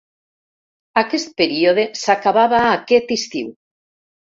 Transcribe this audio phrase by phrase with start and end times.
[1.01, 3.55] Aquest període s’acabava aquest estiu.